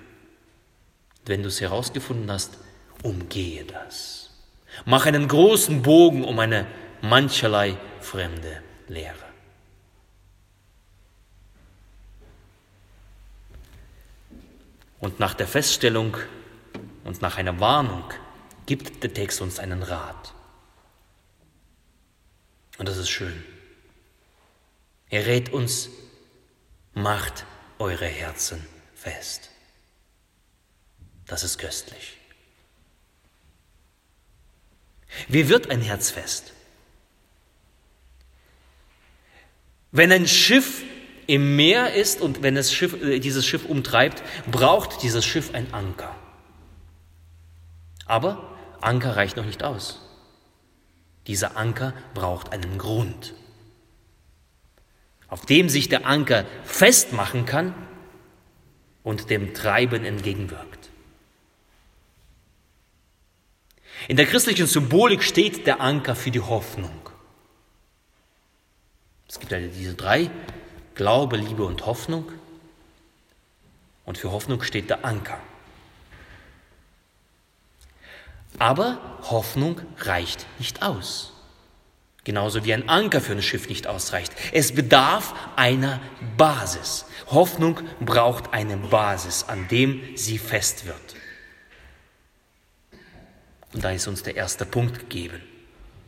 Wenn 1.26 1.42
du 1.42 1.48
es 1.48 1.60
herausgefunden 1.60 2.30
hast, 2.30 2.58
umgehe 3.02 3.64
das. 3.64 4.30
Mach 4.84 5.06
einen 5.06 5.28
großen 5.28 5.82
Bogen 5.82 6.24
um 6.24 6.38
eine 6.38 6.66
mancherlei 7.00 7.76
fremde 8.00 8.62
Lehre. 8.88 9.23
Und 15.04 15.20
nach 15.20 15.34
der 15.34 15.46
Feststellung 15.46 16.16
und 17.04 17.20
nach 17.20 17.36
einer 17.36 17.60
Warnung 17.60 18.10
gibt 18.64 19.02
der 19.02 19.12
Text 19.12 19.42
uns 19.42 19.58
einen 19.58 19.82
Rat. 19.82 20.32
Und 22.78 22.88
das 22.88 22.96
ist 22.96 23.10
schön. 23.10 23.44
Er 25.10 25.26
rät 25.26 25.52
uns, 25.52 25.90
macht 26.94 27.44
eure 27.78 28.06
Herzen 28.06 28.66
fest. 28.94 29.50
Das 31.26 31.44
ist 31.44 31.58
köstlich. 31.58 32.16
Wie 35.28 35.50
wird 35.50 35.68
ein 35.68 35.82
Herz 35.82 36.12
fest? 36.12 36.54
Wenn 39.92 40.10
ein 40.10 40.26
Schiff 40.26 40.82
im 41.26 41.56
Meer 41.56 41.94
ist 41.94 42.20
und 42.20 42.42
wenn 42.42 42.54
das 42.54 42.72
Schiff, 42.72 43.00
äh, 43.02 43.18
dieses 43.20 43.46
Schiff 43.46 43.64
umtreibt, 43.64 44.22
braucht 44.50 45.02
dieses 45.02 45.24
Schiff 45.24 45.54
ein 45.54 45.72
Anker. 45.72 46.14
Aber 48.06 48.56
Anker 48.80 49.16
reicht 49.16 49.36
noch 49.36 49.46
nicht 49.46 49.62
aus. 49.62 50.00
Dieser 51.26 51.56
Anker 51.56 51.94
braucht 52.12 52.52
einen 52.52 52.76
Grund, 52.76 53.34
auf 55.28 55.46
dem 55.46 55.68
sich 55.68 55.88
der 55.88 56.06
Anker 56.06 56.44
festmachen 56.64 57.46
kann 57.46 57.74
und 59.02 59.30
dem 59.30 59.54
Treiben 59.54 60.04
entgegenwirkt. 60.04 60.90
In 64.08 64.16
der 64.16 64.26
christlichen 64.26 64.66
Symbolik 64.66 65.22
steht 65.22 65.66
der 65.66 65.80
Anker 65.80 66.14
für 66.14 66.30
die 66.30 66.40
Hoffnung. 66.40 67.08
Es 69.28 69.40
gibt 69.40 69.52
also 69.52 69.68
diese 69.68 69.94
drei, 69.94 70.30
Glaube, 70.94 71.36
Liebe 71.36 71.64
und 71.64 71.86
Hoffnung. 71.86 72.30
Und 74.04 74.18
für 74.18 74.30
Hoffnung 74.30 74.62
steht 74.62 74.90
der 74.90 75.04
Anker. 75.04 75.38
Aber 78.58 78.98
Hoffnung 79.22 79.80
reicht 79.98 80.46
nicht 80.58 80.82
aus. 80.82 81.32
Genauso 82.22 82.64
wie 82.64 82.72
ein 82.72 82.88
Anker 82.88 83.20
für 83.20 83.32
ein 83.32 83.42
Schiff 83.42 83.68
nicht 83.68 83.86
ausreicht. 83.86 84.32
Es 84.52 84.74
bedarf 84.74 85.34
einer 85.56 86.00
Basis. 86.36 87.04
Hoffnung 87.26 87.80
braucht 88.00 88.52
eine 88.54 88.76
Basis, 88.76 89.44
an 89.44 89.68
dem 89.68 90.16
sie 90.16 90.38
fest 90.38 90.86
wird. 90.86 91.16
Und 93.74 93.84
da 93.84 93.90
ist 93.90 94.06
uns 94.06 94.22
der 94.22 94.36
erste 94.36 94.64
Punkt 94.64 95.00
gegeben, 95.00 95.42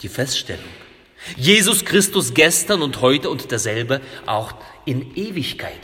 die 0.00 0.08
Feststellung. 0.08 0.64
Jesus 1.36 1.84
Christus 1.84 2.34
gestern 2.34 2.82
und 2.82 3.00
heute 3.00 3.30
und 3.30 3.50
derselbe 3.50 4.00
auch 4.26 4.54
in 4.84 5.16
Ewigkeit. 5.16 5.80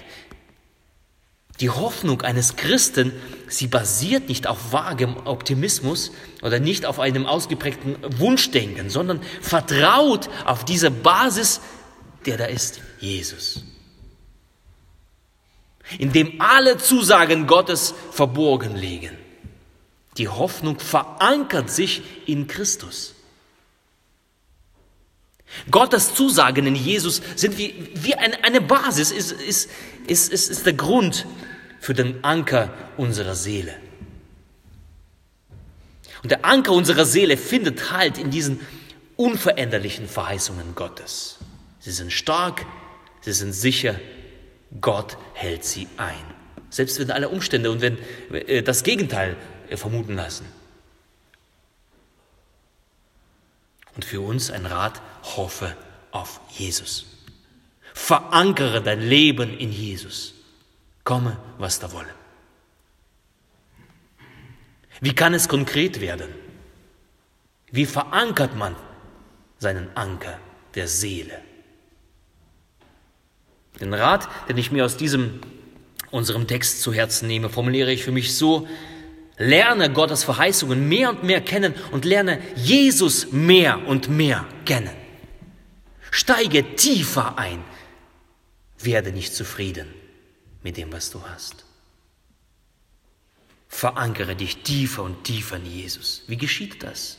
Die 1.60 1.70
Hoffnung 1.70 2.22
eines 2.22 2.56
Christen, 2.56 3.12
sie 3.46 3.66
basiert 3.66 4.28
nicht 4.28 4.46
auf 4.46 4.72
vagem 4.72 5.16
Optimismus 5.26 6.10
oder 6.42 6.58
nicht 6.58 6.86
auf 6.86 6.98
einem 6.98 7.26
ausgeprägten 7.26 7.96
Wunschdenken, 8.18 8.90
sondern 8.90 9.20
vertraut 9.40 10.28
auf 10.44 10.64
diese 10.64 10.90
Basis, 10.90 11.60
der 12.26 12.36
da 12.36 12.46
ist, 12.46 12.80
Jesus. 12.98 13.62
In 15.98 16.12
dem 16.12 16.40
alle 16.40 16.78
Zusagen 16.78 17.46
Gottes 17.46 17.94
verborgen 18.10 18.74
liegen. 18.74 19.16
Die 20.18 20.28
Hoffnung 20.28 20.78
verankert 20.78 21.70
sich 21.70 22.02
in 22.26 22.46
Christus. 22.46 23.14
Gottes 25.70 26.14
Zusagen 26.14 26.66
in 26.66 26.74
Jesus 26.74 27.22
sind 27.36 27.58
wie, 27.58 27.90
wie 27.94 28.14
eine, 28.14 28.42
eine 28.44 28.60
Basis, 28.60 29.10
ist, 29.10 29.32
ist, 29.32 29.68
ist, 30.06 30.32
ist, 30.32 30.50
ist 30.50 30.66
der 30.66 30.72
Grund 30.72 31.26
für 31.80 31.94
den 31.94 32.22
Anker 32.24 32.72
unserer 32.96 33.34
Seele. 33.34 33.74
Und 36.22 36.30
der 36.30 36.44
Anker 36.44 36.72
unserer 36.72 37.04
Seele 37.04 37.36
findet 37.36 37.90
Halt 37.90 38.18
in 38.18 38.30
diesen 38.30 38.60
unveränderlichen 39.16 40.08
Verheißungen 40.08 40.74
Gottes. 40.74 41.38
Sie 41.80 41.90
sind 41.90 42.12
stark, 42.12 42.64
sie 43.20 43.32
sind 43.32 43.52
sicher, 43.52 43.96
Gott 44.80 45.16
hält 45.34 45.64
sie 45.64 45.88
ein. 45.96 46.24
Selbst 46.70 46.98
wenn 46.98 47.10
alle 47.10 47.28
Umstände 47.28 47.70
und 47.70 47.80
wenn 47.80 47.98
äh, 48.32 48.62
das 48.62 48.82
Gegenteil 48.82 49.36
äh, 49.68 49.76
vermuten 49.76 50.14
lassen. 50.14 50.46
Und 53.94 54.04
für 54.04 54.20
uns 54.20 54.50
ein 54.50 54.66
Rat, 54.66 55.02
hoffe 55.36 55.76
auf 56.10 56.40
Jesus. 56.50 57.06
Verankere 57.94 58.82
dein 58.82 59.00
Leben 59.00 59.56
in 59.58 59.70
Jesus. 59.70 60.34
Komme, 61.04 61.36
was 61.58 61.78
da 61.78 61.92
wolle. 61.92 62.14
Wie 65.00 65.14
kann 65.14 65.34
es 65.34 65.48
konkret 65.48 66.00
werden? 66.00 66.28
Wie 67.70 67.86
verankert 67.86 68.56
man 68.56 68.76
seinen 69.58 69.94
Anker 69.96 70.38
der 70.74 70.88
Seele? 70.88 71.40
Den 73.80 73.94
Rat, 73.94 74.28
den 74.48 74.58
ich 74.58 74.70
mir 74.70 74.84
aus 74.84 74.96
diesem 74.96 75.40
unserem 76.12 76.46
Text 76.46 76.82
zu 76.82 76.92
Herzen 76.92 77.26
nehme, 77.26 77.48
formuliere 77.48 77.90
ich 77.90 78.04
für 78.04 78.12
mich 78.12 78.36
so, 78.36 78.68
Lerne 79.42 79.92
Gottes 79.92 80.22
Verheißungen 80.22 80.88
mehr 80.88 81.10
und 81.10 81.24
mehr 81.24 81.40
kennen 81.40 81.74
und 81.90 82.04
lerne 82.04 82.40
Jesus 82.54 83.32
mehr 83.32 83.86
und 83.88 84.08
mehr 84.08 84.46
kennen. 84.64 84.94
Steige 86.12 86.76
tiefer 86.76 87.36
ein. 87.38 87.64
Werde 88.78 89.10
nicht 89.10 89.34
zufrieden 89.34 89.88
mit 90.62 90.76
dem, 90.76 90.92
was 90.92 91.10
du 91.10 91.20
hast. 91.22 91.64
Verankere 93.68 94.36
dich 94.36 94.58
tiefer 94.58 95.02
und 95.02 95.24
tiefer 95.24 95.56
in 95.56 95.66
Jesus. 95.66 96.22
Wie 96.28 96.36
geschieht 96.36 96.82
das? 96.84 97.18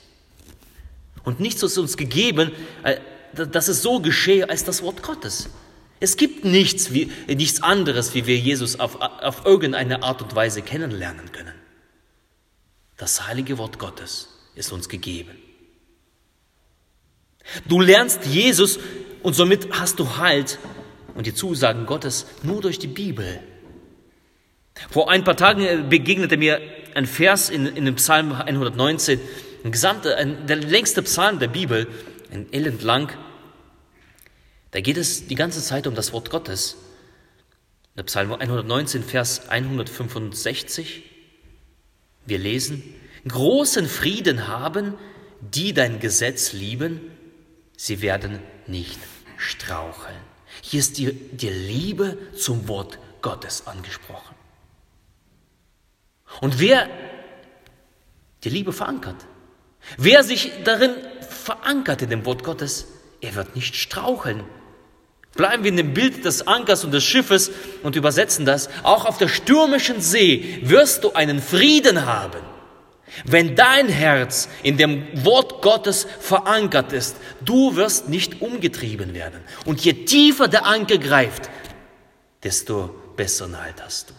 Und 1.25 1.41
nichts 1.41 1.61
ist 1.61 1.77
uns 1.77 1.97
gegeben, 1.97 2.51
äh, 2.83 2.99
dass 3.33 3.67
es 3.67 3.81
so 3.81 3.99
geschehe 3.99 4.49
als 4.49 4.63
das 4.63 4.81
Wort 4.81 5.03
Gottes. 5.03 5.49
Es 5.99 6.15
gibt 6.15 6.45
nichts, 6.45 6.93
wie, 6.93 7.11
nichts 7.27 7.63
anderes, 7.63 8.13
wie 8.13 8.27
wir 8.27 8.37
Jesus 8.37 8.79
auf, 8.79 9.01
auf 9.01 9.45
irgendeine 9.45 10.03
Art 10.03 10.21
und 10.21 10.35
Weise 10.35 10.61
kennenlernen 10.61 11.31
können. 11.31 11.52
Das 12.97 13.27
heilige 13.27 13.57
Wort 13.57 13.79
Gottes 13.79 14.29
ist 14.55 14.71
uns 14.71 14.89
gegeben. 14.89 15.37
Du 17.67 17.81
lernst 17.81 18.25
Jesus 18.25 18.79
und 19.21 19.33
somit 19.33 19.67
hast 19.79 19.99
du 19.99 20.17
Halt 20.17 20.59
und 21.15 21.27
die 21.27 21.33
Zusagen 21.33 21.85
Gottes 21.85 22.25
nur 22.43 22.61
durch 22.61 22.79
die 22.79 22.87
Bibel. 22.87 23.41
Vor 24.89 25.09
ein 25.09 25.23
paar 25.23 25.37
Tagen 25.37 25.89
begegnete 25.89 26.37
mir 26.37 26.61
ein 26.95 27.05
Vers 27.05 27.49
in, 27.49 27.65
in 27.65 27.85
dem 27.85 27.95
Psalm 27.95 28.31
119, 28.31 29.19
ein 29.63 29.71
gesamte, 29.71 30.15
ein, 30.17 30.47
der 30.47 30.57
längste 30.57 31.01
Psalm 31.03 31.39
der 31.39 31.47
Bibel, 31.47 31.87
ein 32.31 32.47
elend 32.51 32.81
lang. 32.83 33.15
Da 34.71 34.81
geht 34.81 34.97
es 34.97 35.27
die 35.27 35.35
ganze 35.35 35.61
Zeit 35.61 35.85
um 35.85 35.95
das 35.95 36.13
Wort 36.13 36.29
Gottes. 36.29 36.77
Der 37.95 38.03
Psalm 38.03 38.33
119, 38.33 39.03
Vers 39.03 39.49
165. 39.49 41.03
Wir 42.25 42.37
lesen, 42.37 42.83
großen 43.27 43.87
Frieden 43.87 44.47
haben, 44.47 44.95
die 45.41 45.73
dein 45.73 45.99
Gesetz 45.99 46.53
lieben, 46.53 47.11
sie 47.75 48.01
werden 48.01 48.39
nicht 48.67 48.99
straucheln. 49.37 50.15
Hier 50.61 50.79
ist 50.79 50.97
die, 50.97 51.11
die 51.11 51.49
Liebe 51.49 52.17
zum 52.37 52.67
Wort 52.67 52.99
Gottes 53.21 53.67
angesprochen. 53.67 54.35
Und 56.41 56.59
wer 56.59 56.89
die 58.43 58.49
Liebe 58.49 58.73
verankert, 58.73 59.25
wer 59.97 60.23
sich 60.23 60.51
darin 60.63 60.91
verankert 61.21 62.01
in 62.01 62.09
dem 62.09 62.25
Wort 62.25 62.43
Gottes, 62.43 62.87
er 63.21 63.35
wird 63.35 63.55
nicht 63.55 63.75
straucheln. 63.75 64.43
Bleiben 65.35 65.63
wir 65.63 65.71
in 65.71 65.77
dem 65.77 65.93
Bild 65.93 66.25
des 66.25 66.45
Ankers 66.45 66.83
und 66.83 66.91
des 66.91 67.03
Schiffes 67.03 67.51
und 67.81 67.95
übersetzen 67.95 68.45
das. 68.45 68.69
Auch 68.83 69.05
auf 69.05 69.17
der 69.17 69.27
stürmischen 69.27 69.99
See 69.99 70.59
wirst 70.63 71.03
du 71.03 71.13
einen 71.13 71.41
Frieden 71.41 72.05
haben. 72.05 72.39
Wenn 73.25 73.55
dein 73.55 73.89
Herz 73.89 74.49
in 74.63 74.77
dem 74.77 75.05
Wort 75.23 75.61
Gottes 75.61 76.07
verankert 76.19 76.93
ist, 76.93 77.17
du 77.41 77.75
wirst 77.75 78.09
nicht 78.09 78.41
umgetrieben 78.41 79.13
werden. 79.13 79.39
Und 79.65 79.83
je 79.83 79.93
tiefer 79.93 80.47
der 80.47 80.65
Anker 80.65 80.97
greift, 80.97 81.49
desto 82.43 82.93
besseren 83.15 83.59
Halt 83.59 83.83
hast 83.83 84.09
du. 84.09 84.13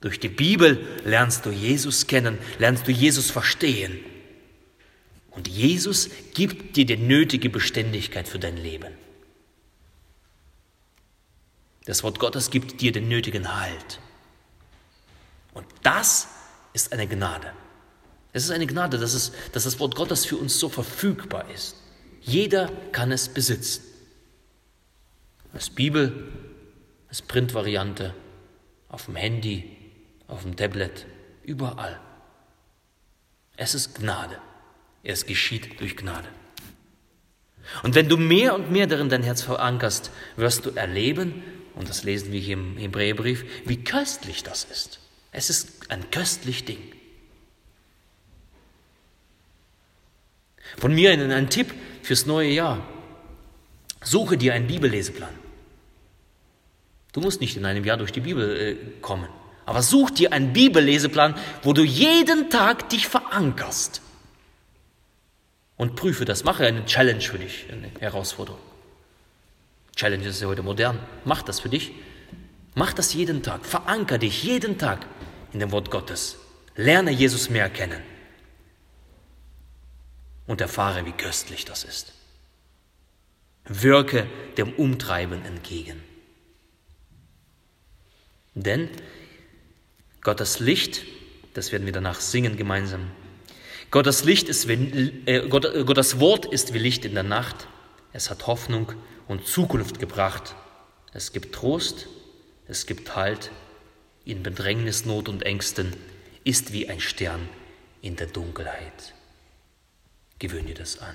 Durch 0.00 0.20
die 0.20 0.28
Bibel 0.28 0.86
lernst 1.04 1.44
du 1.44 1.50
Jesus 1.50 2.06
kennen, 2.06 2.38
lernst 2.58 2.86
du 2.86 2.92
Jesus 2.92 3.30
verstehen. 3.30 3.98
Und 5.30 5.48
Jesus 5.48 6.10
gibt 6.34 6.76
dir 6.76 6.86
die 6.86 6.96
nötige 6.96 7.50
Beständigkeit 7.50 8.26
für 8.28 8.38
dein 8.38 8.56
Leben. 8.56 8.92
Das 11.84 12.02
Wort 12.02 12.18
Gottes 12.18 12.50
gibt 12.50 12.80
dir 12.80 12.92
den 12.92 13.08
nötigen 13.08 13.58
Halt. 13.58 14.00
Und 15.54 15.66
das 15.82 16.28
ist 16.72 16.92
eine 16.92 17.06
Gnade. 17.06 17.52
Es 18.32 18.44
ist 18.44 18.50
eine 18.50 18.66
Gnade, 18.66 18.98
dass, 18.98 19.14
es, 19.14 19.32
dass 19.52 19.64
das 19.64 19.80
Wort 19.80 19.94
Gottes 19.94 20.26
für 20.26 20.36
uns 20.36 20.58
so 20.58 20.68
verfügbar 20.68 21.50
ist. 21.50 21.76
Jeder 22.20 22.70
kann 22.92 23.10
es 23.10 23.28
besitzen. 23.28 23.82
Als 25.52 25.70
Bibel, 25.70 26.30
als 27.08 27.22
Printvariante, 27.22 28.14
auf 28.88 29.06
dem 29.06 29.16
Handy, 29.16 29.76
auf 30.26 30.42
dem 30.42 30.56
Tablet, 30.56 31.06
überall. 31.42 31.98
Es 33.56 33.74
ist 33.74 33.94
Gnade. 33.94 34.38
Es 35.02 35.26
geschieht 35.26 35.80
durch 35.80 35.96
Gnade. 35.96 36.28
Und 37.82 37.94
wenn 37.94 38.08
du 38.08 38.16
mehr 38.16 38.54
und 38.54 38.70
mehr 38.70 38.86
darin 38.86 39.08
dein 39.08 39.22
Herz 39.22 39.42
verankerst, 39.42 40.10
wirst 40.36 40.66
du 40.66 40.70
erleben, 40.70 41.42
und 41.74 41.88
das 41.88 42.02
lesen 42.02 42.32
wir 42.32 42.40
hier 42.40 42.54
im 42.54 42.76
Hebräerbrief, 42.76 43.44
wie 43.64 43.84
köstlich 43.84 44.42
das 44.42 44.64
ist. 44.64 45.00
Es 45.32 45.50
ist 45.50 45.90
ein 45.90 46.10
köstlich 46.10 46.64
Ding. 46.64 46.78
Von 50.76 50.94
mir 50.94 51.12
ein, 51.12 51.30
ein 51.30 51.50
Tipp 51.50 51.72
fürs 52.02 52.26
neue 52.26 52.50
Jahr. 52.50 52.86
Suche 54.02 54.36
dir 54.36 54.54
einen 54.54 54.66
Bibelleseplan. 54.66 55.30
Du 57.12 57.20
musst 57.20 57.40
nicht 57.40 57.56
in 57.56 57.64
einem 57.64 57.84
Jahr 57.84 57.96
durch 57.96 58.12
die 58.12 58.20
Bibel 58.20 58.56
äh, 58.56 58.76
kommen, 59.00 59.28
aber 59.66 59.82
such 59.82 60.10
dir 60.10 60.32
einen 60.32 60.52
Bibelleseplan, 60.52 61.34
wo 61.62 61.72
du 61.72 61.82
jeden 61.82 62.50
Tag 62.50 62.88
dich 62.90 63.08
verankerst. 63.08 64.02
Und 65.78 65.96
prüfe 65.96 66.26
das. 66.26 66.44
Mache 66.44 66.66
eine 66.66 66.84
Challenge 66.84 67.22
für 67.22 67.38
dich, 67.38 67.66
eine 67.72 67.90
Herausforderung. 68.00 68.60
Challenge 69.96 70.26
ist 70.26 70.42
ja 70.42 70.48
heute 70.48 70.62
modern. 70.62 70.98
Mach 71.24 71.42
das 71.42 71.60
für 71.60 71.68
dich. 71.68 71.92
Mach 72.74 72.92
das 72.92 73.14
jeden 73.14 73.42
Tag. 73.42 73.64
Veranker 73.64 74.18
dich 74.18 74.42
jeden 74.42 74.76
Tag 74.76 75.06
in 75.52 75.60
dem 75.60 75.72
Wort 75.72 75.90
Gottes. 75.90 76.36
Lerne 76.76 77.10
Jesus 77.10 77.48
mehr 77.48 77.70
kennen. 77.70 78.02
Und 80.46 80.60
erfahre, 80.60 81.06
wie 81.06 81.12
köstlich 81.12 81.64
das 81.64 81.84
ist. 81.84 82.12
Wirke 83.64 84.26
dem 84.56 84.72
Umtreiben 84.72 85.44
entgegen. 85.44 86.02
Denn 88.54 88.88
Gottes 90.22 90.58
Licht, 90.58 91.04
das 91.54 91.70
werden 91.70 91.86
wir 91.86 91.92
danach 91.92 92.20
singen 92.20 92.56
gemeinsam, 92.56 93.10
Gottes 93.90 94.24
Licht 94.24 94.48
ist 94.48 94.68
wie, 94.68 95.22
äh, 95.26 95.48
Gott, 95.48 95.64
äh, 95.64 95.84
Gottes 95.84 96.20
Wort 96.20 96.44
ist 96.46 96.74
wie 96.74 96.78
Licht 96.78 97.04
in 97.04 97.14
der 97.14 97.22
Nacht. 97.22 97.68
Es 98.12 98.30
hat 98.30 98.46
Hoffnung 98.46 98.92
und 99.26 99.46
Zukunft 99.46 99.98
gebracht. 99.98 100.54
Es 101.12 101.32
gibt 101.32 101.54
Trost, 101.54 102.06
es 102.66 102.86
gibt 102.86 103.16
Halt. 103.16 103.50
In 104.24 104.42
Bedrängnis, 104.42 105.06
Not 105.06 105.30
und 105.30 105.42
Ängsten 105.42 105.96
ist 106.44 106.72
wie 106.72 106.90
ein 106.90 107.00
Stern 107.00 107.48
in 108.02 108.16
der 108.16 108.26
Dunkelheit. 108.26 109.14
Gewöhn 110.38 110.66
dir 110.66 110.74
das 110.74 110.98
an. 110.98 111.14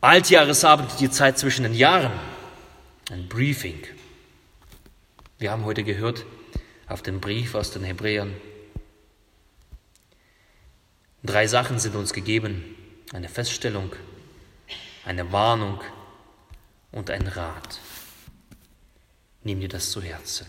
Altjahresabend, 0.00 1.00
die 1.00 1.10
Zeit 1.10 1.40
zwischen 1.40 1.64
den 1.64 1.74
Jahren. 1.74 2.12
Ein 3.10 3.28
Briefing. 3.28 3.82
Wir 5.40 5.50
haben 5.50 5.64
heute 5.64 5.82
gehört 5.82 6.24
auf 6.86 7.02
den 7.02 7.20
Brief 7.20 7.56
aus 7.56 7.72
den 7.72 7.82
Hebräern. 7.82 8.32
Drei 11.24 11.46
Sachen 11.46 11.78
sind 11.78 11.96
uns 11.96 12.12
gegeben. 12.12 12.76
Eine 13.12 13.28
Feststellung, 13.28 13.92
eine 15.04 15.32
Warnung 15.32 15.80
und 16.92 17.10
ein 17.10 17.26
Rat. 17.26 17.80
Nimm 19.42 19.60
dir 19.60 19.68
das 19.68 19.90
zu 19.90 20.00
Herzen. 20.02 20.46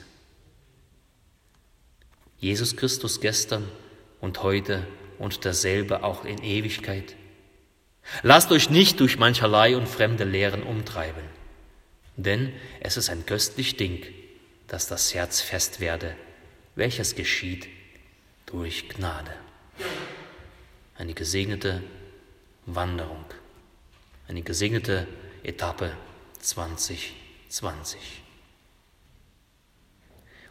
Jesus 2.38 2.76
Christus 2.76 3.20
gestern 3.20 3.68
und 4.22 4.44
heute 4.44 4.86
und 5.18 5.44
derselbe 5.44 6.04
auch 6.04 6.24
in 6.24 6.44
Ewigkeit. 6.44 7.16
Lasst 8.22 8.52
euch 8.52 8.70
nicht 8.70 9.00
durch 9.00 9.18
mancherlei 9.18 9.76
und 9.76 9.88
fremde 9.88 10.24
Lehren 10.24 10.64
umtreiben, 10.64 11.24
denn 12.16 12.54
es 12.80 12.98
ist 12.98 13.10
ein 13.10 13.26
köstlich 13.26 13.78
Ding, 13.78 14.06
dass 14.68 14.88
das 14.88 15.14
Herz 15.14 15.42
fest 15.42 15.80
werde, 15.80 16.16
welches 16.76 17.16
geschieht 17.16 17.68
durch 18.46 18.88
Gnade. 18.90 19.32
Eine 21.00 21.14
gesegnete 21.14 21.82
Wanderung, 22.66 23.24
eine 24.28 24.42
gesegnete 24.42 25.08
Etappe 25.44 25.94
2020. 26.42 28.22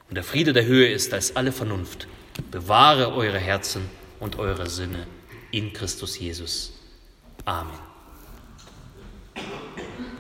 Und 0.09 0.15
der 0.15 0.25
Friede 0.25 0.55
der 0.55 0.65
Höhe 0.65 0.91
ist 0.91 1.13
als 1.13 1.37
alle 1.37 1.53
Vernunft. 1.53 2.09
Bewahre 2.51 3.13
eure 3.13 3.39
Herzen 3.39 3.91
und 4.21 4.39
eure 4.39 4.71
Sinne 4.71 5.07
in 5.51 5.75
Christus 5.75 6.19
Jesus. 6.19 6.73
Amen. 7.45 7.88